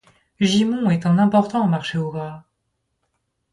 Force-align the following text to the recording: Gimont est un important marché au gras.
Gimont 0.39 0.89
est 0.89 1.05
un 1.05 1.19
important 1.19 1.67
marché 1.67 1.99
au 1.99 2.09
gras. 2.09 2.43